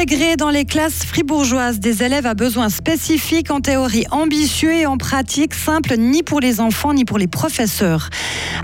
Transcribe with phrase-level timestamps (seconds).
[0.00, 4.96] Intégrer dans les classes fribourgeoises des élèves à besoins spécifiques, en théorie ambitieux et en
[4.96, 8.08] pratique simple, ni pour les enfants ni pour les professeurs.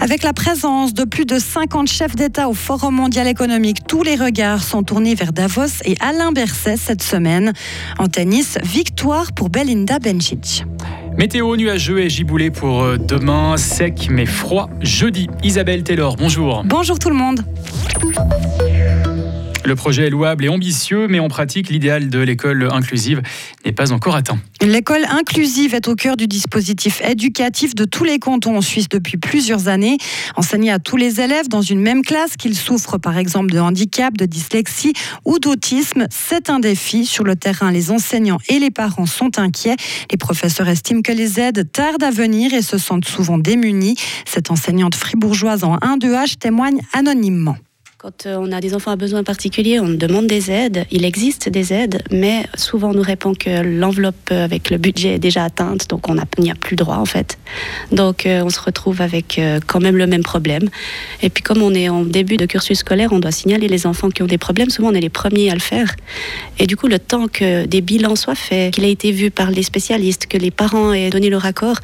[0.00, 4.14] Avec la présence de plus de 50 chefs d'État au Forum mondial économique, tous les
[4.14, 7.52] regards sont tournés vers Davos et Alain Berset cette semaine.
[7.98, 10.64] En tennis, victoire pour Belinda Bencic.
[11.18, 15.28] Météo nuageux et giboulé pour euh, demain, sec mais froid jeudi.
[15.42, 16.62] Isabelle Taylor, bonjour.
[16.64, 17.44] Bonjour tout le monde.
[19.66, 23.20] Le projet est louable et ambitieux, mais en pratique, l'idéal de l'école inclusive
[23.64, 24.38] n'est pas encore atteint.
[24.62, 29.16] L'école inclusive est au cœur du dispositif éducatif de tous les cantons en Suisse depuis
[29.16, 29.98] plusieurs années.
[30.36, 34.16] Enseigner à tous les élèves dans une même classe, qu'ils souffrent par exemple de handicap,
[34.16, 34.92] de dyslexie
[35.24, 37.04] ou d'autisme, c'est un défi.
[37.04, 39.74] Sur le terrain, les enseignants et les parents sont inquiets.
[40.12, 43.96] Les professeurs estiment que les aides tardent à venir et se sentent souvent démunis.
[44.26, 47.56] Cette enseignante fribourgeoise en 1-2H témoigne anonymement.
[47.98, 50.84] Quand euh, on a des enfants à besoins particuliers, on demande des aides.
[50.90, 55.18] Il existe des aides, mais souvent on nous répond que l'enveloppe avec le budget est
[55.18, 57.38] déjà atteinte, donc on n'y a, plus droit en fait.
[57.92, 60.68] Donc euh, on se retrouve avec euh, quand même le même problème.
[61.22, 64.10] Et puis comme on est en début de cursus scolaire, on doit signaler les enfants
[64.10, 64.68] qui ont des problèmes.
[64.68, 65.96] Souvent on est les premiers à le faire.
[66.58, 69.50] Et du coup, le temps que des bilans soient faits, qu'il ait été vu par
[69.50, 71.76] les spécialistes, que les parents aient donné leur accord,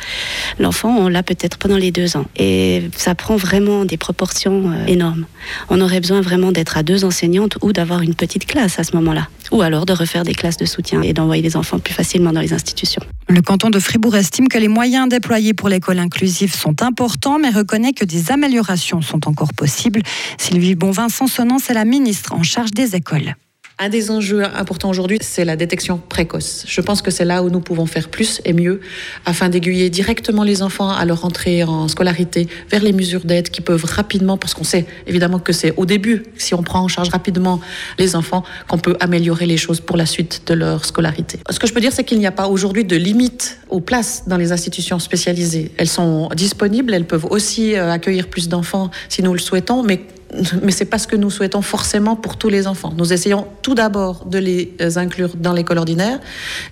[0.58, 2.26] l'enfant, on l'a peut-être pendant les deux ans.
[2.36, 5.24] Et ça prend vraiment des proportions énormes.
[5.70, 8.95] On aurait besoin vraiment d'être à deux enseignantes ou d'avoir une petite classe à ce
[8.97, 9.28] moment-là.
[9.53, 12.41] Ou alors de refaire des classes de soutien et d'envoyer les enfants plus facilement dans
[12.41, 13.03] les institutions.
[13.28, 17.50] Le canton de Fribourg estime que les moyens déployés pour l'école inclusive sont importants, mais
[17.50, 20.03] reconnaît que des améliorations sont encore possibles.
[20.39, 23.37] Sylvie Bonvin, Sonnant, c'est la ministre en charge des écoles.
[23.84, 26.64] Un des enjeux importants aujourd'hui, c'est la détection précoce.
[26.69, 28.80] Je pense que c'est là où nous pouvons faire plus et mieux
[29.27, 33.60] afin d'aiguiller directement les enfants à leur entrée en scolarité vers les mesures d'aide qui
[33.60, 37.08] peuvent rapidement, parce qu'on sait évidemment que c'est au début, si on prend en charge
[37.08, 37.60] rapidement
[37.98, 41.41] les enfants, qu'on peut améliorer les choses pour la suite de leur scolarité.
[41.50, 44.28] Ce que je peux dire, c'est qu'il n'y a pas aujourd'hui de limite aux places
[44.28, 45.72] dans les institutions spécialisées.
[45.76, 50.03] Elles sont disponibles, elles peuvent aussi euh, accueillir plus d'enfants si nous le souhaitons, mais
[50.62, 52.93] mais c'est pas ce que nous souhaitons forcément pour tous les enfants.
[52.97, 56.19] Nous essayons tout d'abord de les euh, inclure dans l'école ordinaire,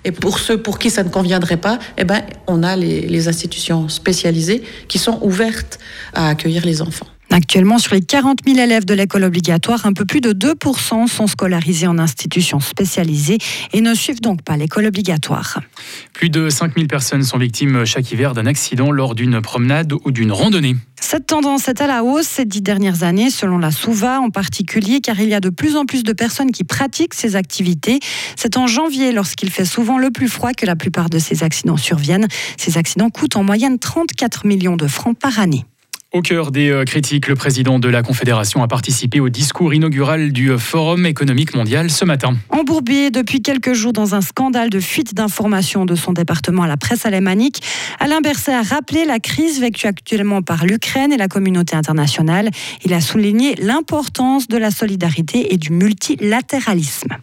[0.04, 3.28] et pour ceux pour qui ça ne conviendrait pas, eh ben, on a les, les
[3.28, 5.78] institutions spécialisées qui sont ouvertes
[6.14, 7.06] à accueillir les enfants.
[7.32, 11.26] Actuellement, sur les 40 000 élèves de l'école obligatoire, un peu plus de 2% sont
[11.28, 13.38] scolarisés en institutions spécialisées
[13.72, 15.60] et ne suivent donc pas l'école obligatoire.
[16.12, 20.10] Plus de 5 000 personnes sont victimes chaque hiver d'un accident lors d'une promenade ou
[20.10, 20.74] d'une randonnée.
[21.12, 25.00] Cette tendance est à la hausse ces dix dernières années, selon la SOUVA en particulier,
[25.00, 27.98] car il y a de plus en plus de personnes qui pratiquent ces activités.
[28.36, 31.76] C'est en janvier, lorsqu'il fait souvent le plus froid, que la plupart de ces accidents
[31.76, 32.28] surviennent.
[32.56, 35.64] Ces accidents coûtent en moyenne 34 millions de francs par année.
[36.12, 40.32] Au cœur des euh, critiques, le président de la Confédération a participé au discours inaugural
[40.32, 42.36] du euh, Forum économique mondial ce matin.
[42.48, 46.76] Embourbé depuis quelques jours dans un scandale de fuite d'informations de son département à la
[46.76, 47.62] presse alémanique,
[48.00, 52.50] Alain Berset a rappelé la crise vécue actuellement par l'Ukraine et la communauté internationale.
[52.84, 57.18] Il a souligné l'importance de la solidarité et du multilatéralisme.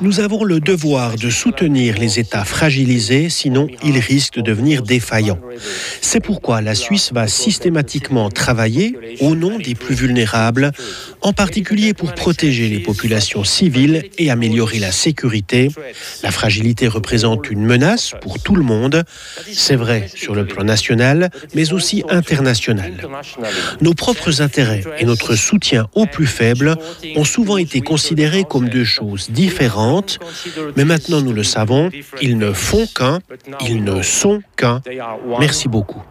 [0.00, 5.38] Nous avons le devoir de soutenir les États fragilisés, sinon ils risquent de devenir défaillants.
[6.00, 10.72] C'est pourquoi la Suisse va systématiquement travailler au nom des plus vulnérables,
[11.20, 15.70] en particulier pour protéger les populations civiles et améliorer la sécurité.
[16.24, 19.04] La fragilité représente une menace pour tout le monde.
[19.52, 22.94] C'est vrai sur le plan national, mais aussi international.
[23.80, 26.76] Nos propres intérêts et notre soutien aux plus faibles
[27.16, 30.18] ont souvent été considérés comme deux choses différentes,
[30.76, 33.20] mais maintenant nous le savons, ils ne font qu'un,
[33.60, 34.82] ils ne sont qu'un.
[35.38, 36.02] Merci beaucoup.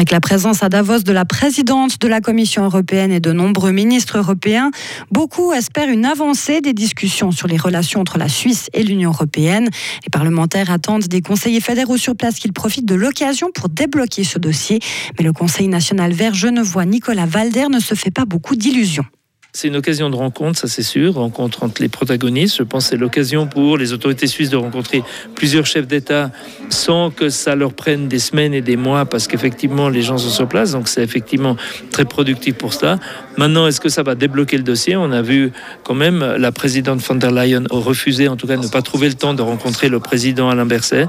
[0.00, 3.70] Avec la présence à Davos de la présidente de la Commission européenne et de nombreux
[3.70, 4.70] ministres européens,
[5.10, 9.68] beaucoup espèrent une avancée des discussions sur les relations entre la Suisse et l'Union européenne.
[10.02, 14.38] Les parlementaires attendent des conseillers fédéraux sur place qu'ils profitent de l'occasion pour débloquer ce
[14.38, 14.78] dossier.
[15.18, 19.04] Mais le Conseil national vert genevois Nicolas Valder ne se fait pas beaucoup d'illusions.
[19.52, 22.56] C'est une occasion de rencontre, ça c'est sûr, rencontre entre les protagonistes.
[22.58, 25.02] Je pense que c'est l'occasion pour les autorités suisses de rencontrer
[25.34, 26.30] plusieurs chefs d'État
[26.68, 30.30] sans que ça leur prenne des semaines et des mois parce qu'effectivement les gens sont
[30.30, 30.70] sur place.
[30.70, 31.56] Donc c'est effectivement
[31.90, 33.00] très productif pour cela.
[33.38, 34.94] Maintenant, est-ce que ça va débloquer le dossier?
[34.94, 35.50] On a vu
[35.82, 39.14] quand même la présidente von der Leyen refuser, en tout cas ne pas trouver le
[39.14, 41.08] temps de rencontrer le président Alain Berset.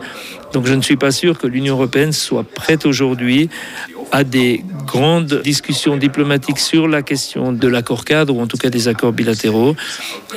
[0.54, 3.50] Donc je ne suis pas sûr que l'Union européenne soit prête aujourd'hui
[4.12, 8.70] à des grandes discussions diplomatiques sur la question de l'accord cadre ou en tout cas
[8.70, 9.76] des accords bilatéraux.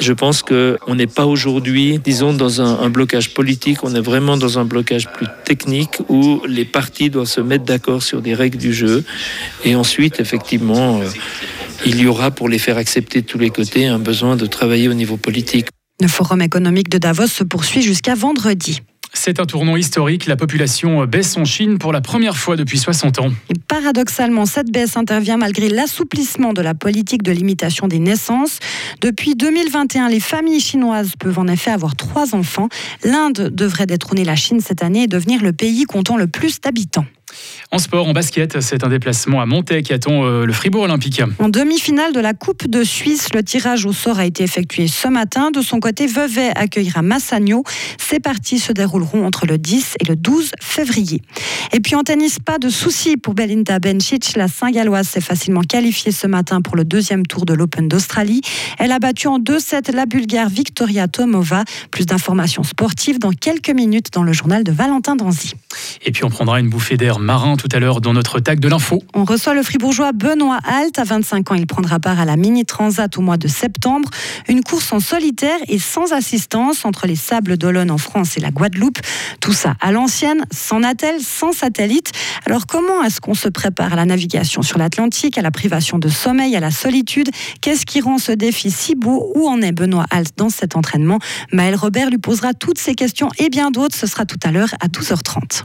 [0.00, 4.59] Je pense qu'on n'est pas aujourd'hui, disons, dans un, blocage politique, on est vraiment dans
[4.59, 8.73] un blocage plus technique où les partis doivent se mettre d'accord sur des règles du
[8.73, 9.05] jeu.
[9.65, 11.05] Et ensuite, effectivement, euh,
[11.85, 14.88] il y aura pour les faire accepter de tous les côtés un besoin de travailler
[14.88, 15.67] au niveau politique.
[16.00, 18.81] Le forum économique de Davos se poursuit jusqu'à vendredi.
[19.14, 20.26] C'est un tournant historique.
[20.26, 23.31] La population baisse en Chine pour la première fois depuis 60 ans.
[23.69, 28.58] Paradoxalement, cette baisse intervient malgré l'assouplissement de la politique de limitation des naissances.
[29.00, 32.69] Depuis 2021, les familles chinoises peuvent en effet avoir trois enfants.
[33.02, 37.06] L'Inde devrait détrôner la Chine cette année et devenir le pays comptant le plus d'habitants.
[37.70, 41.22] En sport, en basket, c'est un déplacement à Montaigne qui attend euh, le Fribourg Olympique.
[41.38, 45.08] En demi-finale de la Coupe de Suisse, le tirage au sort a été effectué ce
[45.08, 45.50] matin.
[45.50, 47.64] De son côté, Vevey accueillera Massagno.
[47.98, 51.22] Ces parties se dérouleront entre le 10 et le 12 février.
[51.72, 54.37] Et puis en tennis, pas de soucis pour Belinda Bencic.
[54.37, 58.40] La Saint-Galloise s'est facilement qualifiée ce matin pour le deuxième tour de l'Open d'Australie.
[58.78, 61.64] Elle a battu en 2-7 la Bulgare Victoria Tomova.
[61.90, 65.54] Plus d'informations sportives dans quelques minutes dans le journal de Valentin Danzy.
[66.04, 68.69] Et puis on prendra une bouffée d'air marin tout à l'heure dans notre tag de
[68.69, 69.03] l'info.
[69.15, 70.99] On reçoit le fribourgeois Benoît Alt.
[70.99, 74.09] À 25 ans, il prendra part à la Mini Transat au mois de septembre.
[74.49, 78.50] Une course en solitaire et sans assistance entre les Sables d'Olonne en France et la
[78.50, 78.99] Guadeloupe.
[79.41, 82.12] Tout ça à l'ancienne, sans attel, sans satellite.
[82.47, 86.09] Alors comment est-ce qu'on se prépare à la navigation sur l'Atlantique, à la privation de
[86.09, 87.31] sommeil, à la solitude?
[87.61, 89.32] Qu'est-ce qui rend ce défi si beau?
[89.35, 91.19] Où en est Benoît Alt dans cet entraînement?
[91.53, 93.97] Maël Robert lui posera toutes ces questions et bien d'autres.
[93.97, 95.65] Ce sera tout à l'heure à 12h30.